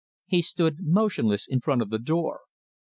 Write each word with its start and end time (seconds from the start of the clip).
He 0.25 0.41
stood 0.41 0.77
motionless 0.79 1.45
in 1.47 1.59
front 1.61 1.83
of 1.83 1.91
the 1.91 1.99
door. 1.99 2.41